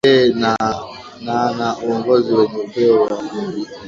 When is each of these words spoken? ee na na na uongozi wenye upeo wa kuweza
ee 0.11 0.25
na 0.41 0.53
na 1.25 1.37
na 1.57 1.77
uongozi 1.79 2.33
wenye 2.33 2.57
upeo 2.57 3.01
wa 3.01 3.09
kuweza 3.17 3.71